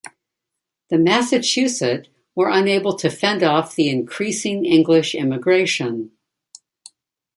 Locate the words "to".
2.97-3.09